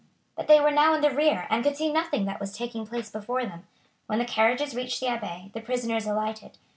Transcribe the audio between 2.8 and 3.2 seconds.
place